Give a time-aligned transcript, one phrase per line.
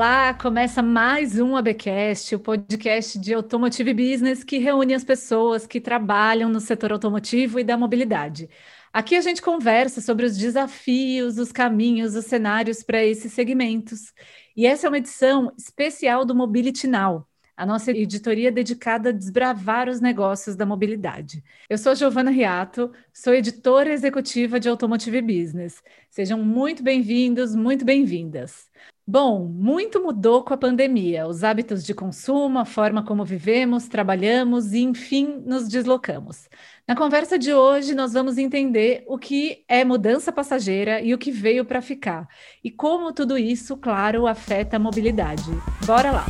[0.00, 0.32] Olá!
[0.32, 6.48] Começa mais um ABcast, o podcast de Automotive Business que reúne as pessoas que trabalham
[6.48, 8.48] no setor automotivo e da mobilidade.
[8.90, 14.14] Aqui a gente conversa sobre os desafios, os caminhos, os cenários para esses segmentos.
[14.56, 19.86] E essa é uma edição especial do Mobility Now, a nossa editoria dedicada a desbravar
[19.86, 21.44] os negócios da mobilidade.
[21.68, 25.82] Eu sou Giovana Riato, sou editora executiva de Automotive Business.
[26.08, 28.70] Sejam muito bem-vindos, muito bem-vindas.
[29.12, 34.72] Bom, muito mudou com a pandemia, os hábitos de consumo, a forma como vivemos, trabalhamos
[34.72, 36.48] e, enfim, nos deslocamos.
[36.86, 41.32] Na conversa de hoje, nós vamos entender o que é mudança passageira e o que
[41.32, 42.28] veio para ficar,
[42.62, 45.50] e como tudo isso, claro, afeta a mobilidade.
[45.84, 46.26] Bora lá!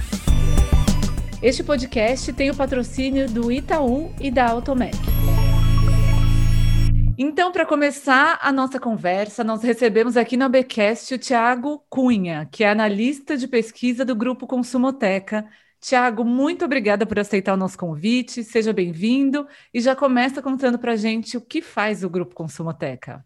[1.42, 4.96] Este podcast tem o patrocínio do Itaú e da Automec.
[7.22, 12.64] Então, para começar a nossa conversa, nós recebemos aqui no ABcast o Tiago Cunha, que
[12.64, 15.46] é analista de pesquisa do Grupo Consumoteca.
[15.78, 20.92] Tiago, muito obrigada por aceitar o nosso convite, seja bem-vindo e já começa contando para
[20.92, 23.22] a gente o que faz o Grupo Consumoteca.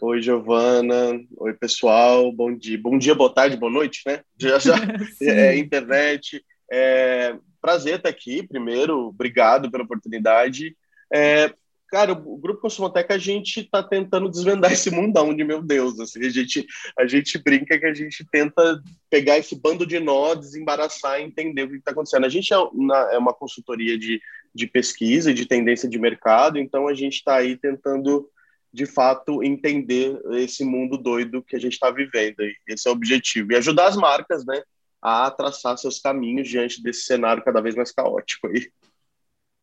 [0.00, 1.20] Oi, Giovana.
[1.36, 2.32] Oi, pessoal.
[2.32, 2.80] Bom dia.
[2.80, 4.22] Bom dia, boa tarde, boa noite, né?
[4.40, 4.76] Já já
[5.20, 6.42] é, internet.
[6.72, 10.74] É, prazer estar aqui, primeiro, obrigado pela oportunidade.
[11.12, 11.52] É,
[11.88, 16.24] cara, o Grupo Consumoteca, a gente está tentando desvendar esse mundão de meu Deus, assim,
[16.24, 16.66] a gente,
[16.98, 18.80] a gente brinca que a gente tenta
[19.10, 22.26] pegar esse bando de nó, desembaraçar e entender o que está acontecendo.
[22.26, 24.20] A gente é uma, é uma consultoria de,
[24.54, 28.28] de pesquisa e de tendência de mercado, então a gente está aí tentando,
[28.72, 32.36] de fato, entender esse mundo doido que a gente está vivendo.
[32.66, 33.52] Esse é o objetivo.
[33.52, 34.62] E ajudar as marcas, né,
[35.00, 38.70] a traçar seus caminhos diante desse cenário cada vez mais caótico aí.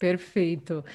[0.06, 0.86] Perfeito.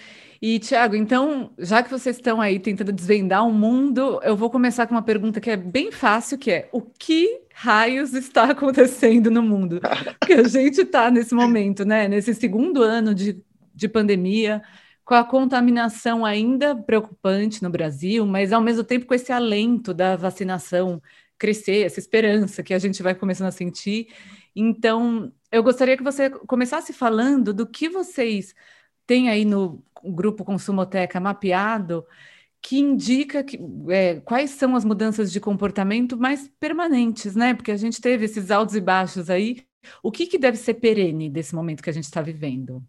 [0.40, 4.86] E, Tiago, então, já que vocês estão aí tentando desvendar o mundo, eu vou começar
[4.86, 9.42] com uma pergunta que é bem fácil, que é o que raios está acontecendo no
[9.42, 9.80] mundo?
[10.20, 12.06] Porque a gente está nesse momento, né?
[12.06, 13.42] Nesse segundo ano de,
[13.74, 14.62] de pandemia,
[15.04, 20.14] com a contaminação ainda preocupante no Brasil, mas ao mesmo tempo com esse alento da
[20.14, 21.02] vacinação
[21.36, 24.06] crescer, essa esperança que a gente vai começando a sentir.
[24.54, 28.54] Então, eu gostaria que você começasse falando do que vocês
[29.10, 32.06] têm aí no grupo Consumoteca mapeado
[32.62, 37.54] que indica que, é, quais são as mudanças de comportamento mais permanentes, né?
[37.54, 39.64] Porque a gente teve esses altos e baixos aí.
[40.00, 42.80] O que, que deve ser perene desse momento que a gente está vivendo?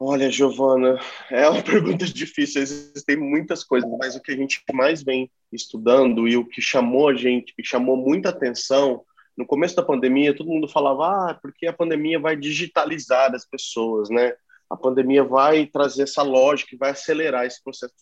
[0.00, 0.98] Olha, Giovana,
[1.30, 2.62] é uma pergunta difícil.
[2.62, 7.10] Existem muitas coisas, mas o que a gente mais vem estudando e o que chamou
[7.10, 9.04] a gente, que chamou muita atenção
[9.36, 14.08] no começo da pandemia, todo mundo falava, ah, porque a pandemia vai digitalizar as pessoas,
[14.08, 14.32] né?
[14.68, 17.94] A pandemia vai trazer essa lógica, vai acelerar esse processo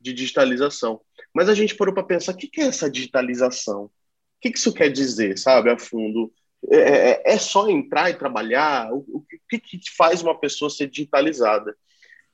[0.00, 1.00] de digitalização.
[1.34, 3.84] Mas a gente parou para pensar, o que é essa digitalização?
[3.84, 3.90] O
[4.40, 6.32] que isso quer dizer, sabe, a fundo?
[6.70, 8.92] É, é, é só entrar e trabalhar?
[8.92, 11.76] O, o que, que faz uma pessoa ser digitalizada?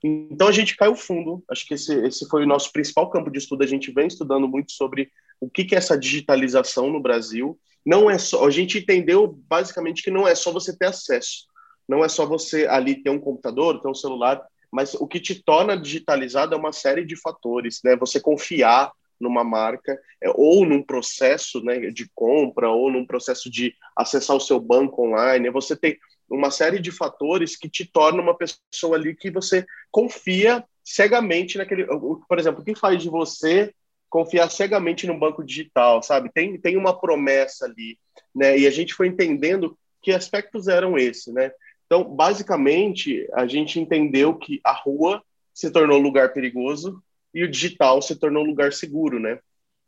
[0.02, 1.42] Então a gente caiu fundo.
[1.50, 3.64] Acho que esse, esse foi o nosso principal campo de estudo.
[3.64, 5.10] A gente vem estudando muito sobre
[5.40, 7.58] o que, que é essa digitalização no Brasil.
[7.84, 8.46] Não é só.
[8.46, 11.46] A gente entendeu basicamente que não é só você ter acesso.
[11.88, 15.42] Não é só você ali ter um computador, ter um celular, mas o que te
[15.42, 17.96] torna digitalizado é uma série de fatores, né?
[17.96, 23.74] Você confiar numa marca, é, ou num processo né, de compra, ou num processo de
[23.96, 25.50] acessar o seu banco online.
[25.50, 25.98] Você tem
[26.28, 31.86] uma série de fatores que te tornam uma pessoa ali que você confia cegamente naquele.
[31.86, 33.72] Por exemplo, o que faz de você
[34.08, 36.30] confiar cegamente no banco digital, sabe?
[36.32, 37.98] Tem, tem uma promessa ali,
[38.34, 38.58] né?
[38.58, 41.50] E a gente foi entendendo que aspectos eram esses, né?
[41.86, 45.22] Então, basicamente, a gente entendeu que a rua
[45.54, 47.02] se tornou lugar perigoso
[47.32, 49.38] e o digital se tornou lugar seguro, né?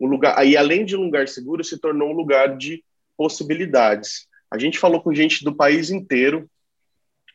[0.00, 2.84] Um lugar, aí além de um lugar seguro, se tornou um lugar de
[3.16, 4.28] possibilidades.
[4.50, 6.48] A gente falou com gente do país inteiro,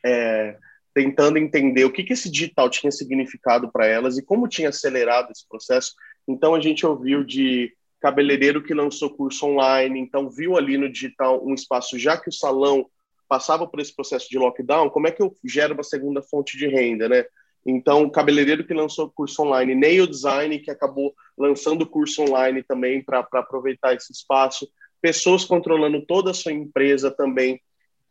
[0.04, 0.56] é,
[0.94, 5.30] tentando entender o que, que esse digital tinha significado para elas e como tinha acelerado
[5.30, 5.92] esse processo.
[6.26, 11.44] Então a gente ouviu de cabeleireiro que lançou curso online, então viu ali no digital
[11.44, 12.86] um espaço, já que o salão
[13.28, 16.66] passava por esse processo de lockdown, como é que eu gero uma segunda fonte de
[16.66, 17.24] renda, né?
[17.66, 23.26] Então, cabeleireiro que lançou curso online, nail design que acabou lançando curso online também para
[23.32, 24.68] aproveitar esse espaço,
[25.00, 27.60] pessoas controlando toda a sua empresa também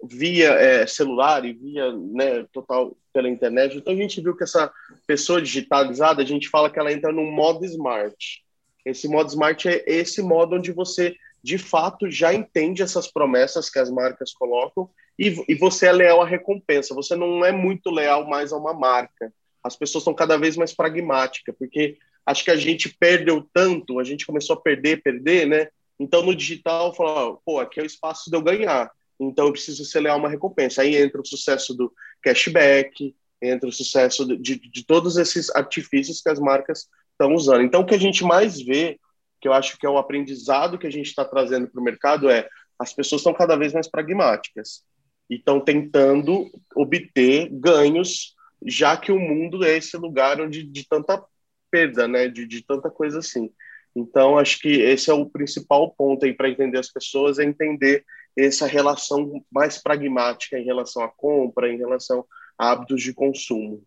[0.03, 3.77] via é, celular e via né, total pela internet.
[3.77, 4.71] Então a gente viu que essa
[5.07, 8.43] pessoa digitalizada, a gente fala que ela entra no modo smart.
[8.85, 13.79] Esse modo smart é esse modo onde você de fato já entende essas promessas que
[13.79, 14.89] as marcas colocam
[15.19, 16.95] e, e você é leal à recompensa.
[16.95, 19.31] Você não é muito leal mais a uma marca
[19.63, 24.03] as pessoas estão cada vez mais pragmáticas, porque acho que a gente perdeu tanto, a
[24.03, 25.69] gente começou a perder, perder, né?
[25.97, 28.91] Então, no digital, fala, pô, aqui é o espaço de eu ganhar.
[29.19, 30.81] Então, eu preciso acelerar uma recompensa.
[30.81, 36.21] Aí entra o sucesso do cashback, entra o sucesso de, de, de todos esses artifícios
[36.21, 37.63] que as marcas estão usando.
[37.63, 38.99] Então, o que a gente mais vê,
[39.39, 42.29] que eu acho que é o aprendizado que a gente está trazendo para o mercado,
[42.29, 44.83] é as pessoas estão cada vez mais pragmáticas
[45.29, 51.23] e estão tentando obter ganhos, já que o mundo é esse lugar onde de tanta
[51.71, 53.51] perda, né, de, de tanta coisa assim.
[53.95, 58.03] Então, acho que esse é o principal ponto aí para entender as pessoas, é entender
[58.35, 62.25] essa relação mais pragmática em relação à compra, em relação
[62.57, 63.83] a hábitos de consumo.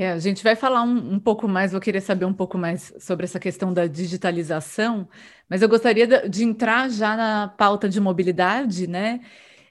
[0.00, 2.92] É, a gente vai falar um, um, pouco mais, vou querer saber um pouco mais
[2.98, 5.08] sobre essa questão da digitalização,
[5.48, 9.20] mas eu gostaria de, de entrar já na pauta de mobilidade, né?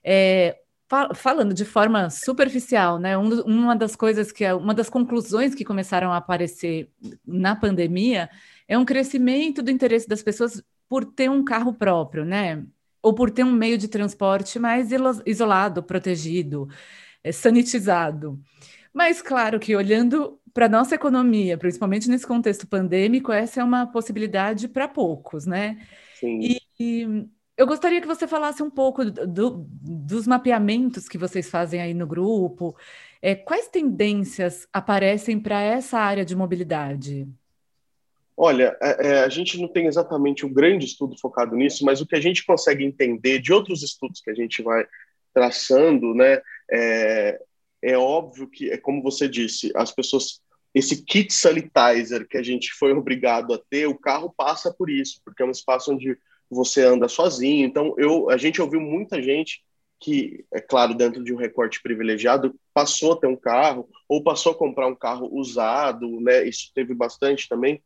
[0.04, 0.58] É,
[0.90, 3.18] fal falando de forma superficial, né?
[3.18, 6.92] Um, uma das coisas que é uma das conclusões que começaram a aparecer
[7.26, 8.30] na pandemia
[8.68, 12.64] é um crescimento do interesse das pessoas por ter um carro próprio, né?
[13.02, 14.90] Ou por ter um meio de transporte mais
[15.26, 16.68] isolado, protegido,
[17.24, 18.40] é, sanitizado.
[18.94, 23.88] Mas, claro que olhando para a nossa economia, principalmente nesse contexto pandêmico, essa é uma
[23.88, 25.80] possibilidade para poucos, né?
[26.20, 26.40] Sim.
[26.42, 27.28] E, e,
[27.58, 32.08] eu gostaria que você falasse um pouco do, dos mapeamentos que vocês fazem aí no
[32.08, 32.76] grupo.
[33.22, 37.28] É, quais tendências aparecem para essa área de mobilidade?
[38.36, 42.08] Olha, é, é, a gente não tem exatamente um grande estudo focado nisso, mas o
[42.08, 44.86] que a gente consegue entender de outros estudos que a gente vai
[45.34, 47.40] traçando, né, é,
[47.82, 50.42] é óbvio que, é como você disse, as pessoas,
[50.74, 55.22] esse kit sanitizer que a gente foi obrigado a ter, o carro passa por isso,
[55.26, 56.18] porque é um espaço onde
[56.50, 57.66] você anda sozinho.
[57.66, 59.64] Então, eu, a gente ouviu muita gente
[60.02, 64.52] que, é claro, dentro de um recorte privilegiado, passou a ter um carro ou passou
[64.52, 66.44] a comprar um carro usado, né?
[66.44, 67.82] Isso teve bastante também.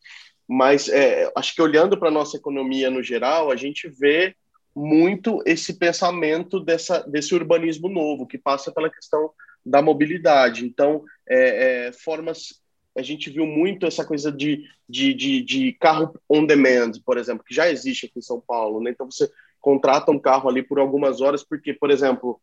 [0.47, 4.33] Mas é, acho que olhando para a nossa economia no geral, a gente vê
[4.73, 9.31] muito esse pensamento dessa, desse urbanismo novo, que passa pela questão
[9.65, 10.65] da mobilidade.
[10.65, 12.61] Então, é, é, formas.
[12.97, 17.43] A gente viu muito essa coisa de, de, de, de, carro on demand, por exemplo,
[17.43, 18.81] que já existe aqui em São Paulo.
[18.81, 18.91] Né?
[18.91, 19.29] Então, você
[19.59, 22.39] contrata um carro ali por algumas horas, porque, por exemplo,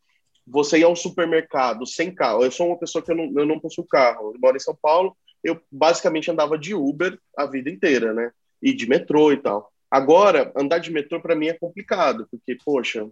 [0.47, 2.45] você ir ao supermercado sem carro.
[2.45, 4.33] Eu sou uma pessoa que eu não, eu não possuo carro.
[4.35, 8.31] Eu moro em São Paulo, eu basicamente andava de Uber a vida inteira, né?
[8.61, 9.73] E de metrô e tal.
[9.91, 13.09] Agora, andar de metrô para mim é complicado, porque, poxa,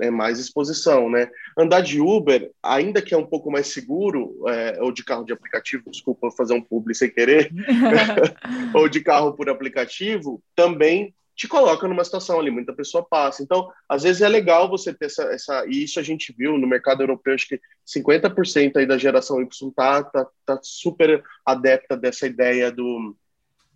[0.00, 1.30] é mais exposição, né?
[1.56, 5.32] Andar de Uber, ainda que é um pouco mais seguro, é, ou de carro de
[5.32, 7.50] aplicativo, desculpa fazer um publi sem querer,
[8.74, 13.44] ou de carro por aplicativo, também te coloca numa situação ali, muita pessoa passa.
[13.44, 16.66] Então, às vezes é legal você ter essa, essa e isso a gente viu no
[16.66, 22.26] mercado europeu, acho que 50% aí da geração Y tá, tá, tá super adepta dessa
[22.26, 23.16] ideia do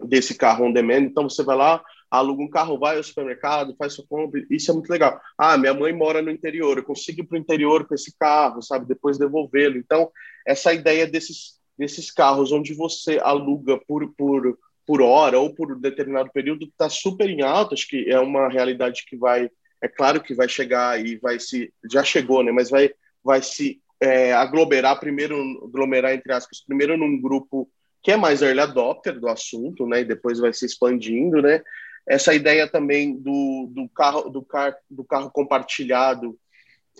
[0.04, 1.02] desse carro on demand.
[1.02, 1.80] Então, você vai lá,
[2.18, 5.20] aluga um carro, vai ao supermercado, faz sua compra, isso é muito legal.
[5.36, 8.62] Ah, minha mãe mora no interior, eu consigo ir para o interior com esse carro,
[8.62, 9.76] sabe, depois devolvê-lo.
[9.76, 10.10] Então,
[10.46, 16.30] essa ideia desses, desses carros onde você aluga por, por por hora ou por determinado
[16.32, 19.50] período está super em alta, acho que é uma realidade que vai,
[19.82, 22.90] é claro que vai chegar e vai se, já chegou, né, mas vai,
[23.22, 27.70] vai se é, aglomerar primeiro, aglomerar entre aspas, primeiro num grupo
[28.02, 31.62] que é mais early adopter do assunto, né, e depois vai se expandindo, né,
[32.08, 36.38] essa ideia também do, do carro do, car, do carro compartilhado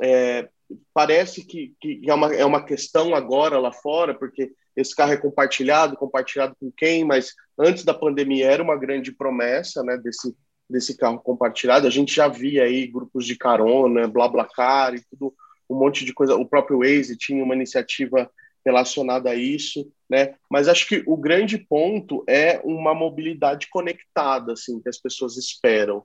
[0.00, 0.48] é,
[0.94, 5.16] parece que, que é, uma, é uma questão agora lá fora, porque esse carro é
[5.16, 10.34] compartilhado, compartilhado com quem, mas antes da pandemia era uma grande promessa, né, desse,
[10.68, 11.86] desse carro compartilhado.
[11.86, 15.34] A gente já via aí grupos de carona, BlaBlaCar e tudo,
[15.68, 16.36] um monte de coisa.
[16.36, 18.30] O próprio Waze tinha uma iniciativa
[18.64, 20.34] relacionada a isso, né?
[20.50, 26.04] Mas acho que o grande ponto é uma mobilidade conectada, assim, que as pessoas esperam.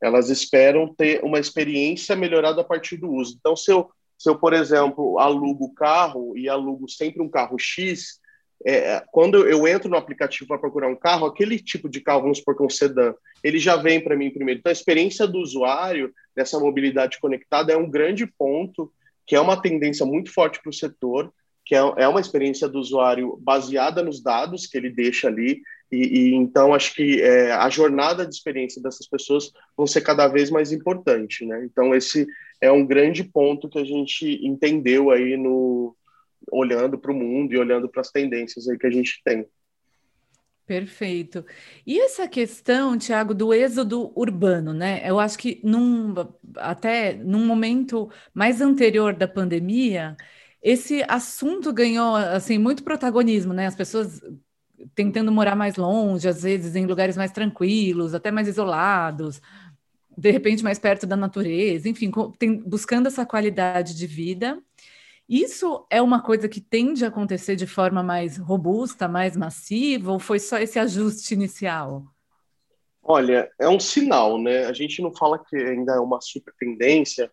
[0.00, 3.36] Elas esperam ter uma experiência melhorada a partir do uso.
[3.38, 7.56] Então, se eu se eu, por exemplo, alugo o carro e alugo sempre um carro
[7.56, 8.18] X,
[8.66, 12.38] é, quando eu entro no aplicativo para procurar um carro, aquele tipo de carro, vamos
[12.38, 14.58] supor que é um sedã, ele já vem para mim primeiro.
[14.58, 18.92] Então, a experiência do usuário dessa mobilidade conectada é um grande ponto,
[19.24, 21.32] que é uma tendência muito forte para o setor,
[21.68, 25.60] que é, é uma experiência do usuário baseada nos dados que ele deixa ali,
[25.92, 30.26] e, e então acho que é, a jornada de experiência dessas pessoas vão ser cada
[30.28, 31.62] vez mais importante, né?
[31.66, 32.26] Então esse
[32.58, 35.94] é um grande ponto que a gente entendeu aí no
[36.50, 39.46] olhando para o mundo e olhando para as tendências aí que a gente tem.
[40.66, 41.44] Perfeito.
[41.86, 45.02] E essa questão, Tiago, do êxodo urbano, né?
[45.04, 46.14] Eu acho que num,
[46.56, 50.16] até num momento mais anterior da pandemia,
[50.62, 53.66] esse assunto ganhou assim muito protagonismo, né?
[53.66, 54.20] As pessoas
[54.94, 59.40] tentando morar mais longe, às vezes em lugares mais tranquilos, até mais isolados,
[60.16, 64.60] de repente mais perto da natureza, enfim, tem, buscando essa qualidade de vida.
[65.28, 70.18] Isso é uma coisa que tende a acontecer de forma mais robusta, mais massiva, ou
[70.18, 72.04] foi só esse ajuste inicial?
[73.02, 74.64] Olha, é um sinal, né?
[74.64, 77.30] A gente não fala que ainda é uma super tendência,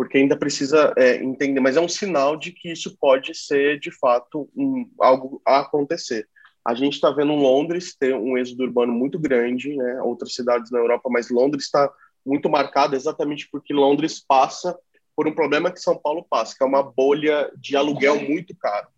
[0.00, 3.90] porque ainda precisa é, entender, mas é um sinal de que isso pode ser, de
[3.90, 6.26] fato, um, algo a acontecer.
[6.66, 10.00] A gente está vendo Londres ter um êxodo urbano muito grande, né?
[10.00, 11.92] outras cidades na Europa, mas Londres está
[12.24, 14.74] muito marcada exatamente porque Londres passa
[15.14, 18.88] por um problema que São Paulo passa, que é uma bolha de aluguel muito caro,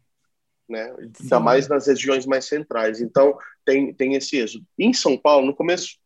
[0.69, 0.95] né?
[1.21, 3.01] ainda mais nas regiões mais centrais.
[3.01, 4.65] Então, tem, tem esse êxodo.
[4.79, 5.97] Em São Paulo, no começo,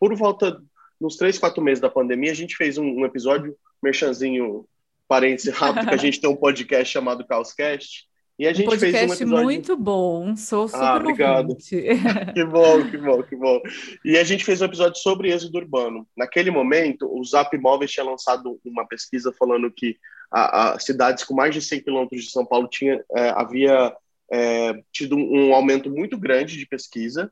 [0.00, 0.58] por volta
[0.98, 4.66] nos três, quatro meses da pandemia, a gente fez um, um episódio merchanzinho,
[5.08, 8.06] parênteses rápido, que a gente tem um podcast chamado Caoscast.
[8.38, 9.44] E a gente um podcast fez um episódio...
[9.44, 11.56] muito bom, sou ah, super ah, obrigado.
[11.56, 13.60] que bom, que bom, que bom.
[14.04, 16.06] E a gente fez um episódio sobre êxodo urbano.
[16.14, 19.96] Naquele momento, o Zap Móveis tinha lançado uma pesquisa falando que
[20.30, 23.94] a, a cidades com mais de 100 quilômetros de São Paulo tinha, é, havia
[24.30, 27.30] é, tido um aumento muito grande de pesquisa,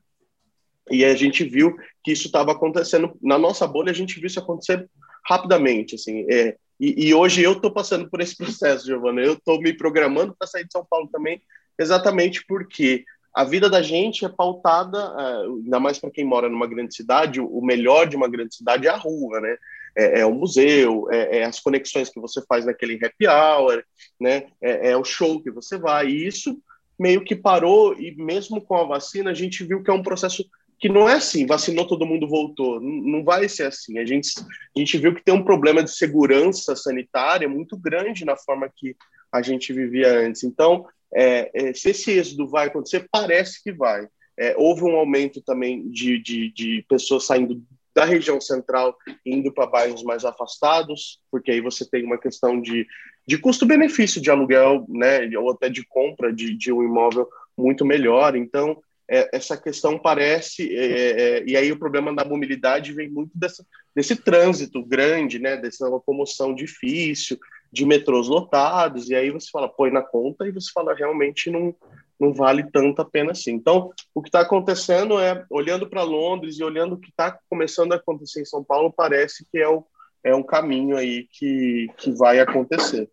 [0.90, 4.38] e a gente viu que isso estava acontecendo na nossa bolha, a gente viu isso
[4.38, 4.88] acontecer
[5.26, 6.26] rapidamente, assim.
[6.30, 9.20] É, e, e, hoje eu estou passando por esse processo, Giovana.
[9.20, 11.40] Eu estou me programando para sair de São Paulo também,
[11.78, 13.04] exatamente porque
[13.34, 17.40] a vida da gente é pautada, é, ainda mais para quem mora numa grande cidade,
[17.40, 19.56] o melhor de uma grande cidade é a rua, né?
[19.96, 23.82] É, é o museu, é, é, as conexões que você faz naquele happy hour,
[24.20, 24.46] né?
[24.60, 26.08] É, é, o show que você vai.
[26.08, 26.60] E isso
[26.98, 30.44] meio que parou, e mesmo com a vacina, a gente viu que é um processo
[30.84, 33.98] que não é assim, vacinou todo mundo voltou, não vai ser assim.
[33.98, 38.36] A gente, a gente viu que tem um problema de segurança sanitária muito grande na
[38.36, 38.94] forma que
[39.32, 40.44] a gente vivia antes.
[40.44, 44.06] Então, é, é, se esse êxodo vai acontecer, parece que vai.
[44.38, 47.62] É, houve um aumento também de, de, de pessoas saindo
[47.94, 52.86] da região central indo para bairros mais afastados, porque aí você tem uma questão de,
[53.26, 57.26] de custo-benefício de aluguel, né, ou até de compra de, de um imóvel
[57.56, 58.36] muito melhor.
[58.36, 63.32] Então, é, essa questão parece, é, é, e aí o problema da mobilidade vem muito
[63.34, 67.38] dessa, desse trânsito grande, né, dessa locomoção difícil,
[67.70, 71.74] de metrôs lotados, e aí você fala, põe na conta, e você fala, realmente não,
[72.18, 73.52] não vale tanto a pena assim.
[73.52, 77.92] Então, o que está acontecendo é, olhando para Londres e olhando o que está começando
[77.92, 79.84] a acontecer em São Paulo, parece que é, o,
[80.22, 83.10] é um caminho aí que, que vai acontecer.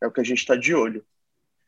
[0.00, 1.04] É o que a gente está de olho.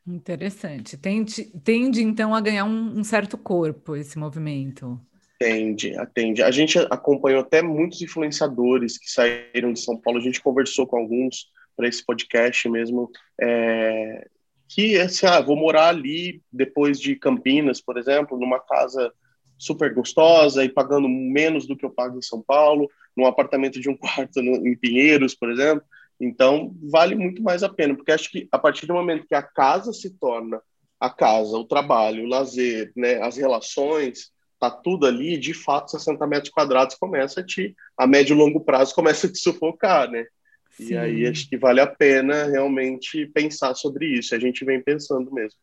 [0.07, 0.97] Interessante.
[0.97, 4.99] Tende, tende então a ganhar um, um, certo corpo esse movimento.
[5.37, 6.43] Tende, atende.
[6.43, 10.19] A gente acompanhou até muitos influenciadores que saíram de São Paulo.
[10.19, 13.09] A gente conversou com alguns para esse podcast mesmo.
[13.39, 14.27] É,
[14.67, 19.11] que assim, ah, vou morar ali depois de Campinas, por exemplo, numa casa
[19.57, 23.89] super gostosa e pagando menos do que eu pago em São Paulo, num apartamento de
[23.89, 25.83] um quarto no, em Pinheiros, por exemplo.
[26.19, 29.41] Então, vale muito mais a pena, porque acho que a partir do momento que a
[29.41, 30.61] casa se torna
[30.99, 36.27] a casa, o trabalho, o lazer, né, as relações, tá tudo ali, de fato, 60
[36.27, 40.25] metros quadrados começa a te, a médio e longo prazo, começa a te sufocar, né?
[40.71, 40.93] Sim.
[40.93, 44.35] E aí acho que vale a pena realmente pensar sobre isso.
[44.35, 45.57] A gente vem pensando mesmo.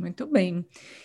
[0.00, 0.64] Muito bem.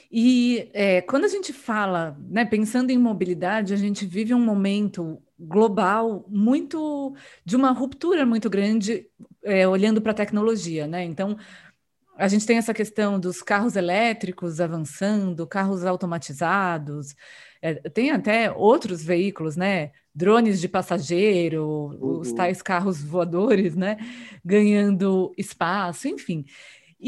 [0.09, 5.21] E é, quando a gente fala, né, pensando em mobilidade, a gente vive um momento
[5.37, 9.09] global muito de uma ruptura muito grande
[9.43, 11.03] é, olhando para a tecnologia, né?
[11.03, 11.35] Então
[12.17, 17.13] a gente tem essa questão dos carros elétricos avançando, carros automatizados,
[17.61, 19.91] é, tem até outros veículos, né?
[20.13, 22.19] Drones de passageiro, uhum.
[22.21, 23.97] os tais carros voadores, né?
[24.45, 26.45] Ganhando espaço, enfim.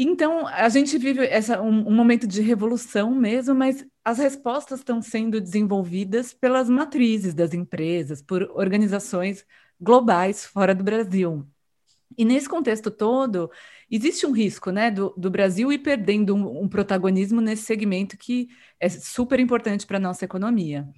[0.00, 5.02] Então, a gente vive essa, um, um, momento de revolução mesmo, mas as respostas estão
[5.02, 9.44] sendo desenvolvidas pelas matrizes das empresas, por organizações
[9.80, 11.44] globais fora do Brasil.
[12.16, 13.50] E nesse contexto todo,
[13.90, 18.46] existe um risco né, do, do Brasil ir perdendo um, um protagonismo nesse segmento que
[18.78, 20.88] é super importante para a nossa economia.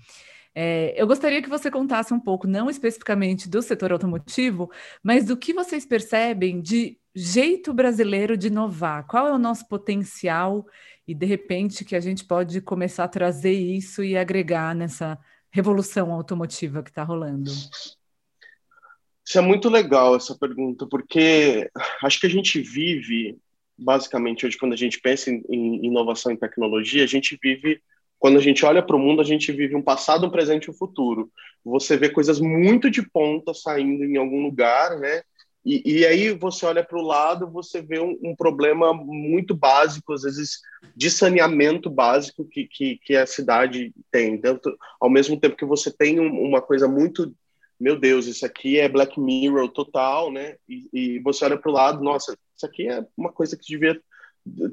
[0.54, 4.71] É, eu gostaria que você contasse um pouco, não especificamente do setor automotivo,
[5.02, 9.07] mas do que vocês percebem de jeito brasileiro de inovar.
[9.07, 10.66] Qual é o nosso potencial
[11.07, 15.19] e, de repente, que a gente pode começar a trazer isso e agregar nessa
[15.50, 17.50] revolução automotiva que está rolando?
[17.50, 21.71] Isso é muito legal, essa pergunta, porque
[22.02, 23.38] acho que a gente vive,
[23.78, 27.80] basicamente, hoje, quando a gente pensa em, em inovação e tecnologia, a gente vive
[28.21, 30.71] quando a gente olha para o mundo, a gente vive um passado, um presente e
[30.71, 31.33] um futuro.
[31.65, 35.23] Você vê coisas muito de ponta saindo em algum lugar, né?
[35.65, 40.12] E, e aí você olha para o lado, você vê um, um, problema muito básico,
[40.12, 40.61] às vezes
[40.95, 44.39] de saneamento básico que, que, que a cidade tem.
[44.39, 47.35] Tanto, ao mesmo tempo que você tem um, uma coisa muito,
[47.79, 50.57] meu Deus, isso aqui é Black Mirror total, né?
[50.69, 53.99] E, e você olha para o lado, nossa, isso aqui é uma coisa que devia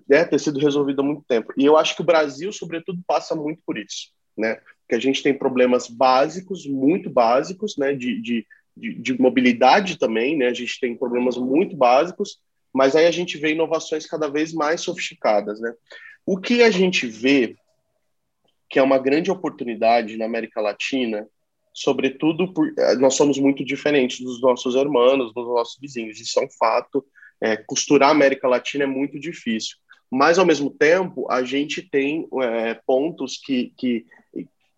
[0.08, 1.54] né, ter sido resolvida há muito tempo.
[1.58, 4.60] E eu acho que o Brasil, sobretudo, passa muito por isso, né?
[4.88, 7.94] Que a gente tem problemas básicos, muito básicos, né?
[7.94, 8.46] de, de
[8.78, 10.48] de, de, mobilidade também, né?
[10.48, 12.40] A gente tem problemas muito básicos,
[12.72, 15.74] mas aí a gente vê inovações cada vez mais sofisticadas, né?
[16.26, 17.56] O que a gente vê
[18.70, 21.28] que é uma grande oportunidade na América Latina,
[21.74, 26.46] sobretudo por eh, nós somos muito diferentes dos nossos irmãos, dos nossos vizinhos, isso é
[26.46, 27.04] um fato.
[27.40, 29.78] É, costurar a América Latina é muito difícil,
[30.10, 34.06] mas ao mesmo tempo a gente tem é, pontos que, que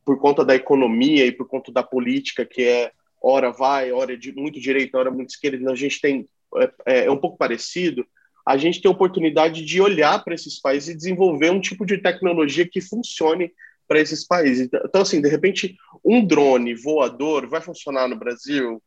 [0.04, 4.34] por conta da economia e por conta da política que é hora vai, hora de
[4.34, 6.26] muito direita, hora muito esquerda, a gente tem
[6.56, 8.06] é, é, é um pouco parecido.
[8.46, 11.98] A gente tem a oportunidade de olhar para esses países e desenvolver um tipo de
[11.98, 13.52] tecnologia que funcione
[13.88, 14.66] para esses países.
[14.66, 18.82] Então, então, assim, de repente, um drone voador vai funcionar no Brasil?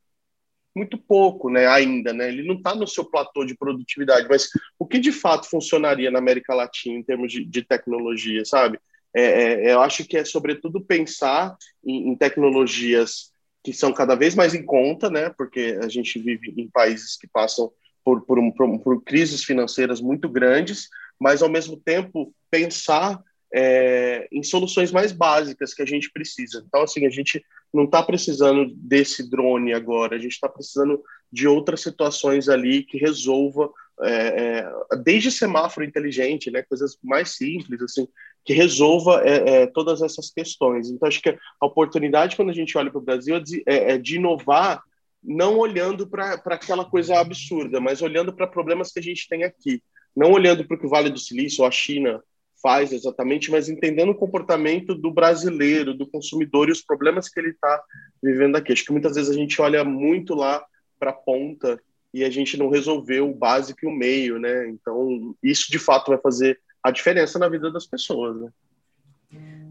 [0.75, 1.67] Muito pouco, né?
[1.67, 2.29] Ainda, né?
[2.29, 4.49] Ele não está no seu platô de produtividade, mas
[4.79, 8.79] o que de fato funcionaria na América Latina em termos de, de tecnologia, sabe?
[9.14, 13.31] É, é, eu acho que é sobretudo pensar em, em tecnologias
[13.62, 15.31] que são cada vez mais em conta, né?
[15.31, 17.71] Porque a gente vive em países que passam
[18.05, 20.88] por, por, um, por, por crises financeiras muito grandes,
[21.21, 23.23] mas ao mesmo tempo pensar
[23.55, 26.64] é, em soluções mais básicas que a gente precisa.
[26.67, 31.02] Então, assim, a gente não está precisando desse drone agora, a gente está precisando
[31.33, 33.71] de outras situações ali que resolva,
[34.02, 38.07] é, é, desde semáforo inteligente, né, coisas mais simples, assim,
[38.45, 40.91] que resolva é, é, todas essas questões.
[40.91, 43.93] Então, acho que a oportunidade, quando a gente olha para o Brasil, é de, é,
[43.93, 44.83] é de inovar,
[45.23, 49.83] não olhando para aquela coisa absurda, mas olhando para problemas que a gente tem aqui.
[50.14, 52.23] Não olhando para o que o Vale do Silício ou a China
[52.62, 57.51] faz exatamente, mas entendendo o comportamento do brasileiro, do consumidor e os problemas que ele
[57.51, 57.83] está
[58.22, 58.72] vivendo aqui.
[58.72, 60.64] Acho que muitas vezes a gente olha muito lá
[60.98, 61.79] para a ponta
[62.14, 64.68] e a gente não resolveu o básico e o meio, né?
[64.68, 68.48] Então, isso de fato vai fazer a diferença na vida das pessoas, né?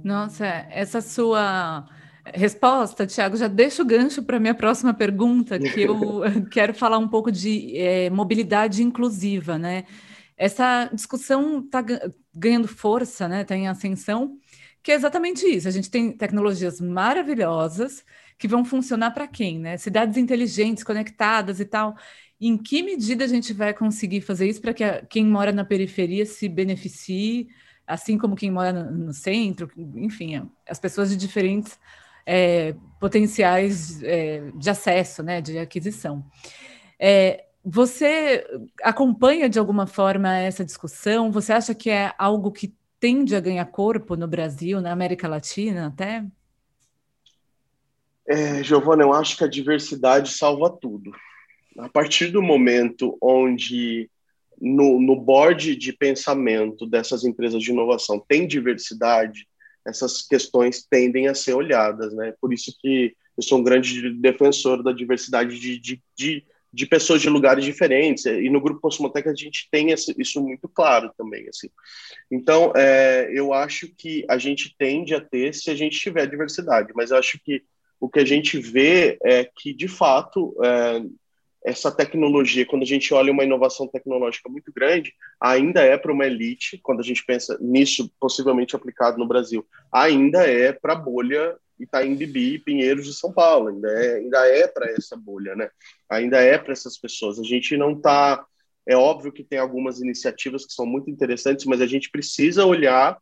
[0.03, 1.87] Nossa, essa sua
[2.25, 6.97] resposta, Tiago, já deixa o gancho para a minha próxima pergunta, que eu quero falar
[6.97, 9.85] um pouco de é, mobilidade inclusiva, né?
[10.41, 11.85] Essa discussão está
[12.33, 13.43] ganhando força, né?
[13.43, 14.39] Está em ascensão,
[14.81, 15.67] que é exatamente isso.
[15.67, 18.03] A gente tem tecnologias maravilhosas
[18.39, 19.77] que vão funcionar para quem, né?
[19.77, 21.95] Cidades inteligentes, conectadas e tal.
[22.39, 25.63] Em que medida a gente vai conseguir fazer isso para que a, quem mora na
[25.63, 27.47] periferia se beneficie,
[27.85, 31.77] assim como quem mora no, no centro, enfim, as pessoas de diferentes
[32.25, 36.25] é, potenciais é, de acesso, né, de aquisição.
[36.99, 38.45] É, você
[38.83, 41.31] acompanha de alguma forma essa discussão?
[41.31, 45.87] Você acha que é algo que tende a ganhar corpo no Brasil, na América Latina
[45.87, 46.25] até?
[48.27, 51.11] É, Giovana, eu acho que a diversidade salva tudo
[51.77, 54.09] a partir do momento onde
[54.59, 59.47] no, no board de pensamento dessas empresas de inovação tem diversidade,
[59.85, 62.33] essas questões tendem a ser olhadas, né?
[62.39, 67.21] Por isso que eu sou um grande defensor da diversidade de, de, de, de pessoas
[67.21, 71.47] de lugares diferentes, e no Grupo Consumotec a gente tem esse, isso muito claro também,
[71.49, 71.69] assim.
[72.31, 76.93] Então, é, eu acho que a gente tende a ter se a gente tiver diversidade,
[76.95, 77.63] mas eu acho que
[77.99, 81.03] o que a gente vê é que, de fato, é,
[81.63, 86.25] essa tecnologia, quando a gente olha uma inovação tecnológica muito grande, ainda é para uma
[86.25, 92.15] elite, quando a gente pensa nisso possivelmente aplicado no Brasil, ainda é para bolha Itaim
[92.15, 95.69] Bibi, Pinheiros de São Paulo, ainda é, ainda é para essa bolha, né?
[96.09, 97.39] Ainda é para essas pessoas.
[97.39, 98.45] A gente não está.
[98.85, 103.17] É óbvio que tem algumas iniciativas que são muito interessantes, mas a gente precisa olhar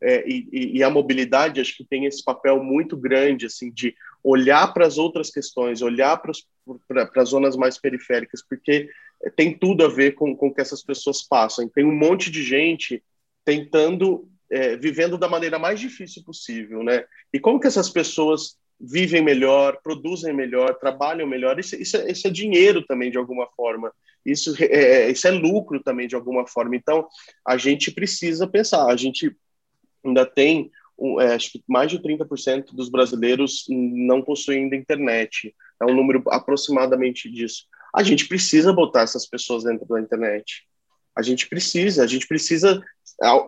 [0.00, 4.72] é, e, e, a mobilidade acho que tem esse papel muito grande assim de olhar
[4.72, 6.32] para as outras questões, olhar para
[7.16, 8.88] as zonas mais periféricas, porque
[9.34, 11.68] tem tudo a ver com, com o que essas pessoas passam.
[11.68, 13.02] Tem um monte de gente
[13.44, 17.04] tentando, é, vivendo da maneira mais difícil possível, né?
[17.32, 21.58] E como que essas pessoas vivem melhor, produzem melhor, trabalham melhor?
[21.58, 23.92] Isso, isso, é, isso é dinheiro também, de alguma forma.
[24.24, 26.76] Isso é, é, isso é lucro também, de alguma forma.
[26.76, 27.06] Então,
[27.46, 28.86] a gente precisa pensar.
[28.86, 29.34] A gente
[30.04, 30.70] ainda tem,
[31.20, 35.54] é, acho que mais de 30% dos brasileiros não possuem ainda internet.
[35.80, 37.64] É um número aproximadamente disso.
[37.94, 40.67] A gente precisa botar essas pessoas dentro da internet.
[41.18, 42.80] A gente precisa, a gente precisa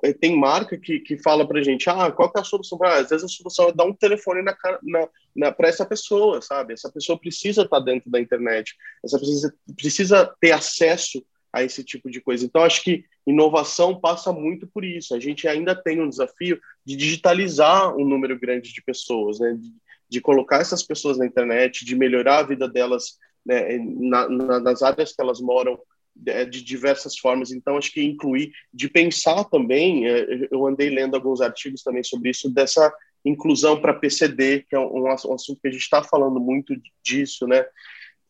[0.02, 2.76] é, tem marca que, que fala para gente, ah, qual que é a solução?
[2.82, 6.42] Ah, às vezes a solução é dar um telefone na, na, na para essa pessoa,
[6.42, 6.74] sabe?
[6.74, 11.84] Essa pessoa precisa estar tá dentro da internet, essa precisa, precisa ter acesso a esse
[11.84, 12.44] tipo de coisa.
[12.44, 15.14] Então, acho que inovação passa muito por isso.
[15.14, 19.56] A gente ainda tem um desafio de digitalizar um número grande de pessoas, né?
[19.58, 19.72] de,
[20.08, 24.82] de colocar essas pessoas na internet, de melhorar a vida delas né, na, na, nas
[24.82, 25.78] áreas que elas moram
[26.14, 27.50] de, de, diversas formas.
[27.50, 32.30] Então, acho que incluir, de pensar também, é, eu andei lendo alguns artigos também sobre
[32.30, 32.92] isso, dessa
[33.24, 37.64] inclusão para PCD, que é um, assunto que a gente está falando muito disso, né?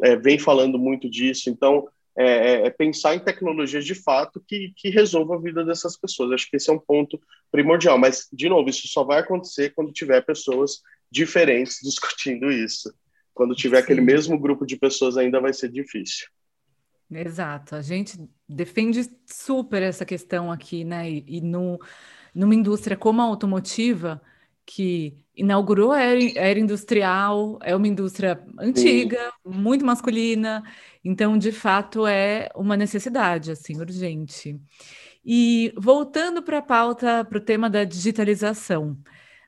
[0.03, 1.51] É, vem falando muito disso.
[1.51, 5.97] Então, é, é, é, pensar em tecnologias de fato que, que resolvam a vida dessas
[5.97, 6.33] pessoas.
[6.33, 7.99] Acho que esse é um ponto primordial.
[7.99, 12.93] Mas, de novo, isso só vai acontecer quando tiver pessoas diferentes discutindo isso.
[13.33, 13.83] Quando tiver Sim.
[13.85, 16.27] aquele mesmo grupo de pessoas, ainda vai ser difícil.
[17.11, 17.75] Exato.
[17.75, 18.18] A gente
[18.49, 21.11] defende super essa questão aqui, né?
[21.11, 21.79] E, e no,
[22.35, 24.20] numa indústria como a automotiva,
[24.64, 29.53] que inaugurou a era, a era industrial, é uma indústria antiga, Sim.
[29.59, 30.62] muito masculina,
[31.05, 34.61] então, de fato, é uma necessidade, assim, urgente.
[35.25, 38.96] E voltando para a pauta, para o tema da digitalização,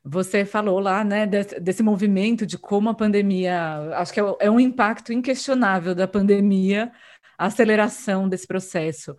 [0.04, 4.50] você falou lá, né, desse, desse, movimento de como a pandemia, acho que é, é
[4.50, 6.90] um impacto inquestionável da pandemia,
[7.38, 9.16] a aceleração desse processo.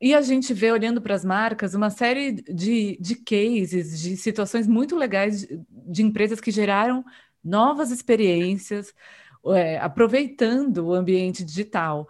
[0.00, 4.66] E a gente vê, olhando para as marcas, uma série de, de cases, de situações
[4.66, 7.04] muito legais de, de empresas que geraram
[7.42, 8.92] novas experiências,
[9.46, 12.08] é, aproveitando o ambiente digital.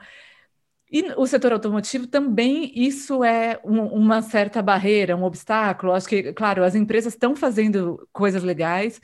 [0.90, 5.92] E o setor automotivo também, isso é um, uma certa barreira, um obstáculo.
[5.92, 9.00] Acho que, claro, as empresas estão fazendo coisas legais,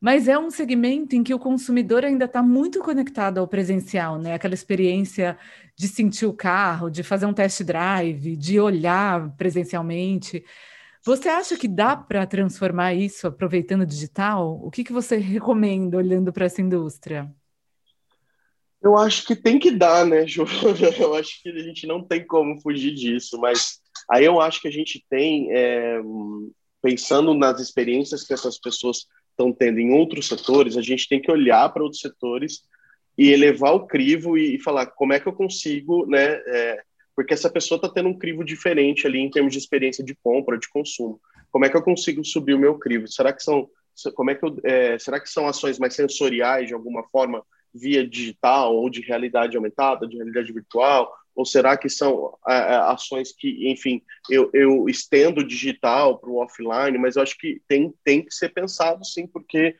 [0.00, 4.34] mas é um segmento em que o consumidor ainda está muito conectado ao presencial, né?
[4.34, 5.36] Aquela experiência
[5.76, 10.44] de sentir o carro, de fazer um test drive, de olhar presencialmente.
[11.04, 14.60] Você acha que dá para transformar isso aproveitando o digital?
[14.62, 17.30] O que, que você recomenda olhando para essa indústria?
[18.80, 20.90] Eu acho que tem que dar, né, Giovana?
[20.98, 24.68] Eu acho que a gente não tem como fugir disso, mas aí eu acho que
[24.68, 26.00] a gente tem, é,
[26.82, 31.30] pensando nas experiências que essas pessoas estão tendo em outros setores, a gente tem que
[31.30, 32.62] olhar para outros setores
[33.16, 36.24] e elevar o crivo e, e, falar como é que eu consigo, né?
[36.46, 36.82] É,
[37.14, 40.58] porque essa pessoa está tendo um crivo diferente ali em termos de experiência de compra,
[40.58, 41.20] de consumo.
[41.50, 43.06] Como é que eu consigo subir o meu crivo?
[43.06, 43.68] Será que são,
[44.14, 47.44] como é que eu, é, será que são ações mais sensoriais de alguma forma?
[47.74, 51.12] via digital ou de realidade aumentada, de realidade virtual?
[51.34, 54.00] Ou será que são é, é ações que, enfim,
[54.30, 56.96] eu, eu estendo digital para o offline?
[56.96, 59.74] Mas eu acho que tem, tem que ser pensado, sim, porque,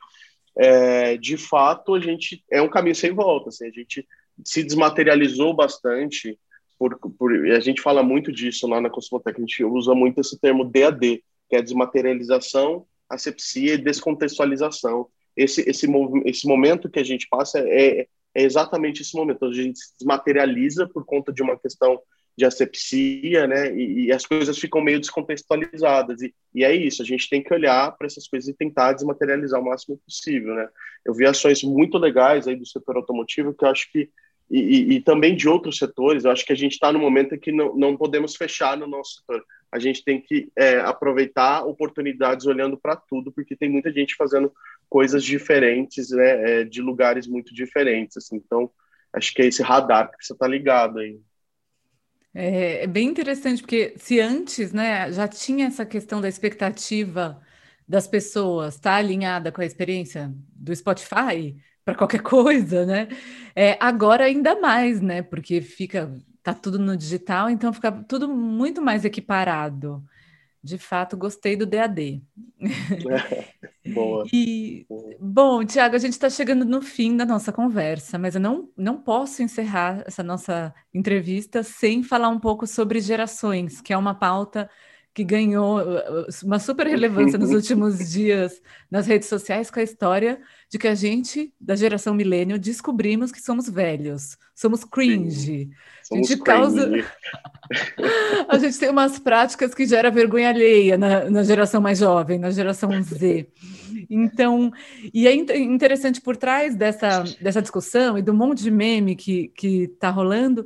[0.57, 3.49] é, de fato, a gente é um caminho sem volta.
[3.49, 4.07] Assim, a gente
[4.43, 6.37] se desmaterializou bastante,
[6.77, 10.39] por, por, a gente fala muito disso lá na Cosmotec, a gente usa muito esse
[10.39, 15.87] termo DAD, que é desmaterialização, asepsia e descontextualização esse, esse,
[16.25, 19.45] esse momento que a gente passa é, é exatamente esse momento.
[19.45, 21.99] A gente se desmaterializa por conta de uma questão
[22.37, 23.73] de asepsia, né?
[23.75, 26.21] E, e, as coisas ficam meio descontextualizadas.
[26.21, 29.59] E, e é isso, a gente tem que olhar para essas coisas e tentar desmaterializar
[29.59, 30.67] o máximo possível, né?
[31.05, 34.09] Eu vi ações muito legais aí do setor automotivo que eu acho que
[34.49, 36.23] e, e, também de outros setores.
[36.23, 38.85] Eu acho que a gente está no momento em que não, não podemos fechar no
[38.85, 39.43] nosso setor.
[39.71, 44.53] A gente tem que é, aproveitar oportunidades olhando para tudo, porque tem muita gente fazendo
[44.87, 48.17] coisas diferentes, né, é, de lugares muito diferentes.
[48.17, 48.35] Assim.
[48.35, 48.69] Então,
[49.13, 51.19] acho que é esse radar que você está ligado aí.
[52.37, 57.41] É, é bem interessante, porque se antes né, já tinha essa questão da expectativa
[57.87, 63.07] das pessoas tá alinhada com a experiência do Spotify, para qualquer coisa, né?
[63.55, 65.21] É, agora ainda mais, né?
[65.23, 70.03] Porque fica tá tudo no digital, então fica tudo muito mais equiparado.
[70.65, 72.23] De fato, gostei do DAD.
[73.93, 74.25] Boa.
[74.33, 74.83] E,
[75.19, 78.97] bom, Tiago, a gente está chegando no fim da nossa conversa, mas eu não, não
[78.97, 84.67] posso encerrar essa nossa entrevista sem falar um pouco sobre gerações, que é uma pauta
[85.15, 90.41] que ganhou uh, uma super relevância nos últimos dias nas redes sociais com a história
[90.69, 95.69] de que a gente, da geração milênio, descobrimos que somos velhos, somos cringe.
[96.11, 96.91] a gente causa.
[98.49, 102.51] a gente tem umas práticas que gera vergonha alheia na, na geração mais jovem, na
[102.51, 103.47] geração Z.
[104.09, 104.69] Então,
[105.13, 110.09] e é interessante por trás dessa, dessa discussão e do monte de meme que está
[110.09, 110.65] rolando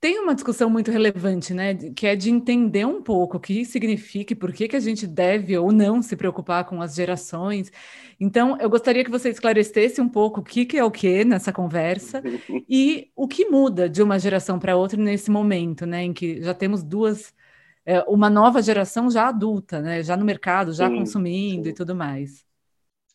[0.00, 1.74] tem uma discussão muito relevante, né?
[1.74, 5.06] Que é de entender um pouco o que significa e por que, que a gente
[5.06, 7.72] deve ou não se preocupar com as gerações.
[8.20, 11.52] Então, eu gostaria que você esclarecesse um pouco o que, que é o que nessa
[11.52, 12.22] conversa
[12.68, 16.02] e o que muda de uma geração para outra nesse momento, né?
[16.04, 17.34] Em que já temos duas
[17.84, 20.02] é, uma nova geração já adulta, né?
[20.02, 21.70] Já no mercado, já sim, consumindo sim.
[21.70, 22.46] e tudo mais.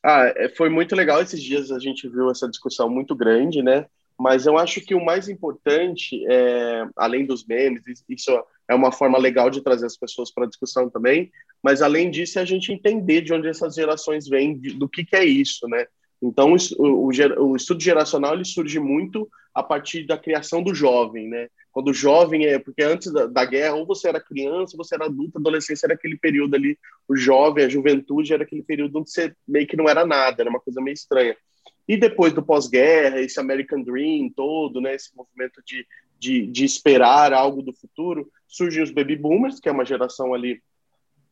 [0.04, 3.86] Ah, é, foi muito legal esses dias a gente viu essa discussão muito grande, né?
[4.20, 8.32] Mas eu acho que o mais importante, é, além dos memes, isso
[8.70, 12.40] é uma forma legal de trazer as pessoas para a discussão também, mas além disso
[12.40, 15.86] é a gente entender de onde essas gerações vêm, do que, que é isso, né?
[16.22, 21.28] Então, o, o, o, estudo geracional ele surge muito a partir da criação do jovem,
[21.28, 21.50] né?
[21.70, 24.96] Quando o jovem é, porque antes da, da, guerra, ou você era criança, ou você
[24.96, 29.12] era adulto, adolescência era aquele período ali, o jovem, a juventude era aquele período onde
[29.12, 31.36] você meio que não era nada, era uma coisa meio estranha.
[31.88, 35.86] E depois do pós-guerra, esse American Dream todo, né, esse movimento de,
[36.18, 40.62] de, de esperar algo do futuro, surgem os baby boomers, que é uma geração ali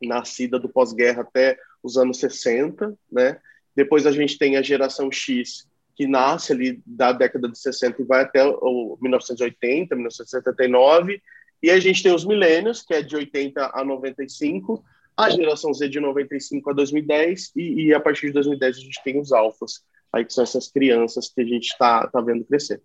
[0.02, 3.40] nascida do pós-guerra até os anos 60, né?
[3.76, 8.06] Depois a gente tem a geração X, que nasce ali da década de 60 e
[8.06, 11.22] vai até o 1980, 1979,
[11.64, 14.84] e a gente tem os milênios, que é de 80 a 95,
[15.16, 19.04] a geração Z de 95 a 2010, e, e a partir de 2010 a gente
[19.04, 22.82] tem os alfas, aí que são essas crianças que a gente está tá vendo crescer.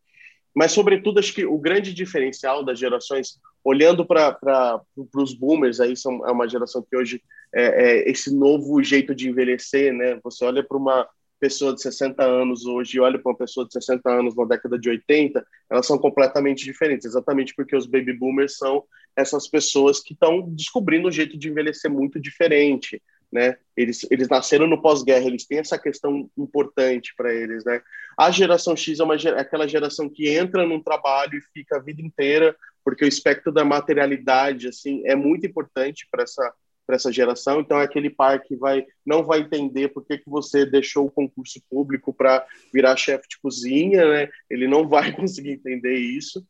[0.54, 4.80] Mas, sobretudo, acho que o grande diferencial das gerações, olhando para
[5.14, 7.22] os boomers, aí são, é uma geração que hoje
[7.54, 10.18] é, é esse novo jeito de envelhecer, né?
[10.24, 11.06] Você olha para uma
[11.38, 14.78] pessoa de 60 anos hoje e olha para uma pessoa de 60 anos na década
[14.78, 18.82] de 80, elas são completamente diferentes, exatamente porque os baby boomers são
[19.14, 23.56] essas pessoas que estão descobrindo um jeito de envelhecer muito diferente né?
[23.76, 27.82] Eles, eles nasceram no pós-guerra, eles têm essa questão importante para eles, né?
[28.16, 31.82] A geração X é uma é aquela geração que entra num trabalho e fica a
[31.82, 36.54] vida inteira, porque o espectro da materialidade assim é muito importante para essa
[36.86, 37.60] para essa geração.
[37.60, 41.10] Então é aquele par que vai não vai entender por que, que você deixou o
[41.10, 44.28] concurso público para virar chefe de cozinha, né?
[44.48, 46.46] Ele não vai conseguir entender isso.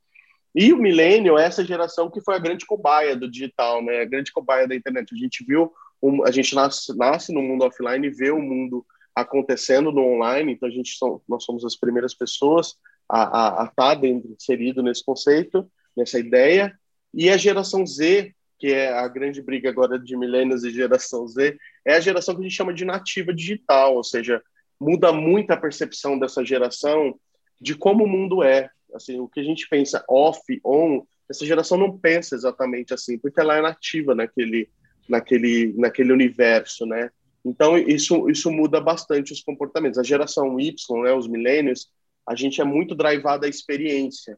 [0.54, 4.00] E o milênio é essa geração que foi a grande cobaia do digital, né?
[4.00, 5.14] A grande cobaia da internet.
[5.14, 5.72] A gente viu
[6.06, 10.52] um, a gente nasce, nasce no mundo offline e vê o mundo acontecendo no online,
[10.52, 12.76] então a gente são, nós somos as primeiras pessoas
[13.08, 16.78] a, estar tá dentro, inserido nesse conceito, nessa ideia,
[17.14, 21.56] e a geração Z, que é a grande briga agora de milênios e geração Z,
[21.84, 24.42] é a geração que a gente chama de nativa digital, ou seja,
[24.78, 27.18] muda muito a percepção dessa geração
[27.60, 28.68] de como o mundo é.
[28.94, 33.40] Assim, o que a gente pensa off, on, essa geração não pensa exatamente assim, porque
[33.40, 34.68] ela é nativa naquele,
[35.08, 37.10] naquele, naquele universo, né?
[37.44, 39.98] Então, isso, isso muda bastante os comportamentos.
[39.98, 41.88] A geração Y, né, os milênios,
[42.26, 44.36] a gente é muito drivado à experiência.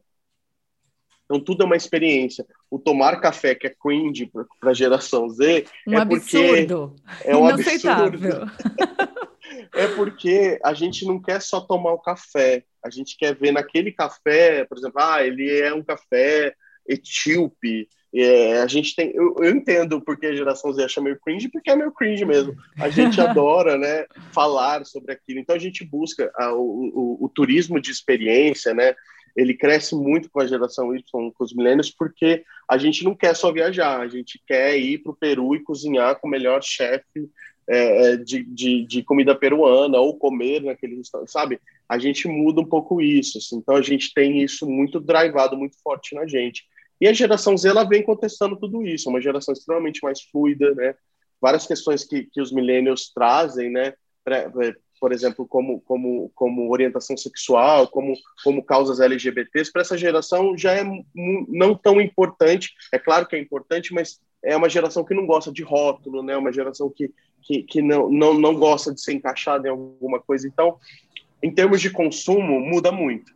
[1.25, 2.45] Então, tudo é uma experiência.
[2.69, 6.95] O tomar café, que é cringe para a geração Z, um é absurdo.
[6.95, 7.27] porque...
[7.27, 8.51] É um absurdo.
[9.73, 12.63] é porque a gente não quer só tomar o café.
[12.83, 16.53] A gente quer ver naquele café, por exemplo, ah, ele é um café
[16.87, 21.47] etíope, é, a gente tem, eu, eu, entendo porque a geração Z acha meio cringe,
[21.47, 22.55] porque é meio cringe mesmo.
[22.77, 25.39] A gente adora, né, falar sobre aquilo.
[25.39, 28.95] Então a gente busca a, o, o, o, turismo de experiência, né?
[29.35, 33.35] Ele cresce muito com a geração Y, com os milênios, porque a gente não quer
[33.35, 37.29] só viajar, a gente quer ir para o Peru e cozinhar com o melhor chefe
[37.69, 41.61] é, é, de, de, de, comida peruana ou comer naquele restaurante, sabe?
[41.87, 43.37] A gente muda um pouco isso.
[43.37, 43.57] Assim.
[43.57, 46.65] Então a gente tem isso muito drivado, muito forte na gente.
[46.99, 50.73] E a geração Z ela vem contestando tudo isso, é uma geração extremamente mais fluida,
[50.75, 50.95] né?
[51.41, 53.93] Várias questões que, que os millennials trazem, né?
[54.23, 54.51] Pra,
[54.99, 60.73] por exemplo, como, como, como orientação sexual, como, como causas LGBTs, para essa geração já
[60.73, 60.83] é
[61.47, 62.73] não tão importante.
[62.91, 66.35] É claro que é importante, mas é uma geração que não gosta de rótulo, né?
[66.35, 70.45] Uma geração que, que, que não, não, não gosta de ser encaixada em alguma coisa.
[70.47, 70.77] Então,
[71.41, 73.33] em termos de consumo, muda muito.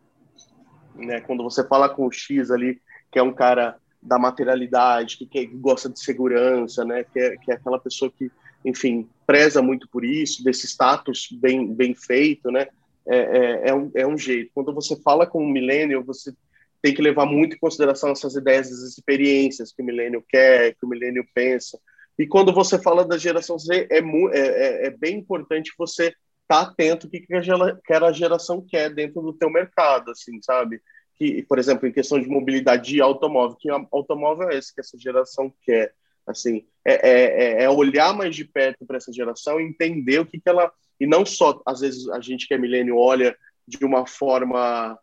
[0.95, 1.21] Né?
[1.21, 2.81] Quando você fala com o X ali,
[3.13, 7.05] que é um cara da materialidade, que, que gosta de segurança, né?
[7.05, 8.29] Que é, que é aquela pessoa que,
[8.65, 12.67] enfim, preza muito por isso, desse status bem, bem feito, né?
[13.05, 14.51] É, é, é, um, é um jeito.
[14.53, 16.33] Quando você fala com um milênio, você
[16.81, 20.85] tem que levar muito em consideração essas ideias, essas experiências que o milênio quer, que
[20.85, 21.79] o milênio pensa.
[22.17, 26.17] E quando você fala da geração Z, é, é, é, é bem importante você estar
[26.47, 30.81] tá atento o que, que aquela geração quer dentro do teu mercado, assim, sabe?
[31.15, 34.97] Que, por exemplo, em questão de mobilidade de automóvel, que automóvel é esse que essa
[34.97, 35.93] geração quer?
[36.25, 40.25] Assim, é, é, é, é olhar mais de perto para essa geração e entender o
[40.25, 40.71] que, que ela.
[40.99, 43.35] E não só, às vezes, a gente que é milênio olha
[43.67, 44.97] de uma forma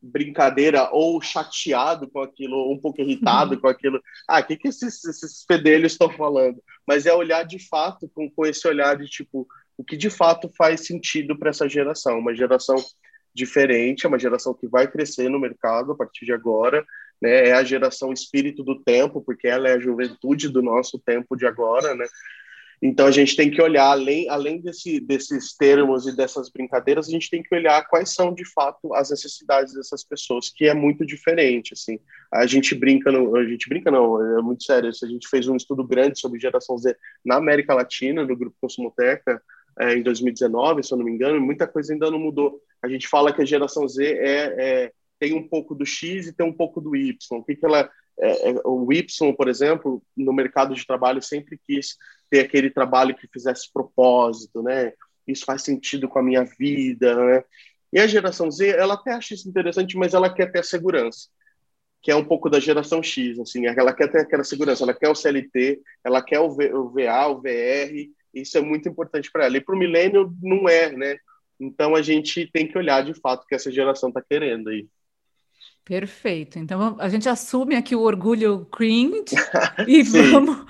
[0.00, 3.60] brincadeira ou chateado com aquilo, ou um pouco irritado uhum.
[3.60, 4.00] com aquilo.
[4.28, 6.62] Ah, o que, que esses, esses fedelhos estão falando?
[6.86, 10.50] Mas é olhar de fato com, com esse olhar de tipo, o que de fato
[10.56, 12.76] faz sentido para essa geração, uma geração
[13.34, 16.84] diferente, é uma geração que vai crescer no mercado a partir de agora,
[17.20, 17.48] né?
[17.48, 21.46] É a geração espírito do tempo, porque ela é a juventude do nosso tempo de
[21.46, 22.06] agora, né?
[22.80, 27.10] Então a gente tem que olhar além além desse, desses termos e dessas brincadeiras, a
[27.10, 31.04] gente tem que olhar quais são de fato as necessidades dessas pessoas, que é muito
[31.04, 31.98] diferente, assim.
[32.32, 34.90] A gente brinca, no, a gente brinca não, é muito sério.
[34.90, 39.42] A gente fez um estudo grande sobre geração Z na América Latina, no grupo Consumoteca,
[39.80, 42.60] é, em 2019, se eu não me engano, e muita coisa ainda não mudou.
[42.82, 46.32] A gente fala que a geração Z é, é tem um pouco do X e
[46.32, 47.16] tem um pouco do Y.
[47.32, 51.58] O que, que ela é, é, o Y, por exemplo, no mercado de trabalho sempre
[51.66, 51.96] quis
[52.28, 54.92] ter aquele trabalho que fizesse propósito, né?
[55.26, 57.44] Isso faz sentido com a minha vida, né?
[57.92, 61.28] E a geração Z, ela até acha isso interessante, mas ela quer ter a segurança,
[62.02, 65.08] que é um pouco da geração X, assim, ela quer ter aquela segurança, ela quer
[65.08, 68.10] o CLT, ela quer o, v, o VA, o VR,
[68.40, 69.56] isso é muito importante para ela.
[69.56, 71.16] E para o milênio não é, né?
[71.60, 74.86] Então a gente tem que olhar de fato o que essa geração está querendo aí.
[75.88, 76.58] Perfeito.
[76.58, 79.24] Então a gente assume aqui o orgulho cringe
[79.88, 80.66] e vamos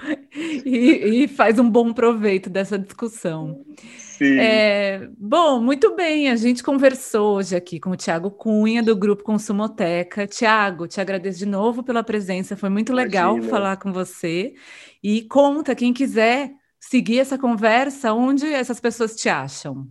[0.65, 3.65] e, e, faz um bom proveito dessa discussão.
[3.83, 4.39] Sim.
[4.39, 6.31] É, bom, muito bem.
[6.31, 10.25] A gente conversou hoje aqui com o Tiago Cunha do Grupo Consumoteca.
[10.25, 12.57] Tiago, te agradeço de novo pela presença.
[12.57, 13.51] Foi muito legal Imagina.
[13.51, 14.55] falar com você.
[15.03, 19.87] E conta quem quiser seguir essa conversa, onde essas pessoas te acham.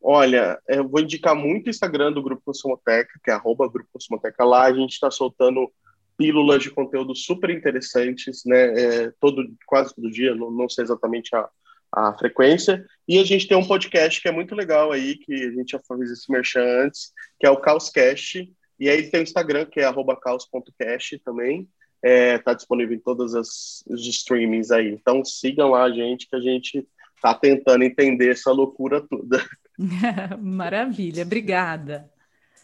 [0.00, 4.44] Olha, eu vou indicar muito o Instagram do Grupo Consumoteca, que é arroba Grupo Consumoteca.
[4.44, 5.70] Lá a gente está soltando
[6.16, 8.80] pílulas de conteúdo super interessantes, né?
[8.80, 11.48] É, todo, quase todo dia, não, não sei exatamente a,
[11.92, 12.84] a frequência.
[13.06, 15.80] E a gente tem um podcast que é muito legal aí, que a gente já
[15.80, 18.50] fez esse merchan antes, que é o Caoscast.
[18.80, 21.68] E aí tem o Instagram, que é arroba caos.cast também.
[22.02, 24.88] É, tá disponível em todas as os streamings aí.
[24.88, 26.86] Então sigam lá a gente, que a gente
[27.20, 29.42] tá tentando entender essa loucura toda.
[30.40, 32.10] Maravilha, obrigada.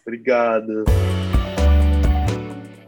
[0.07, 0.85] Obrigado.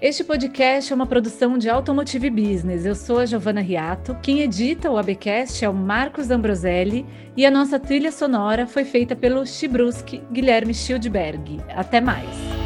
[0.01, 2.87] Este podcast é uma produção de Automotive Business.
[2.87, 4.17] Eu sou a Giovana Riato.
[4.23, 7.05] Quem edita o ABcast é o Marcos Ambroselli
[7.37, 11.59] e a nossa trilha sonora foi feita pelo Chibruski Guilherme Schildberg.
[11.69, 12.60] Até mais.